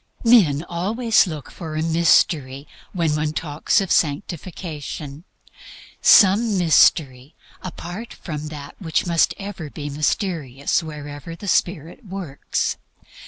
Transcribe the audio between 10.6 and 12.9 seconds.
wherever Spirit works.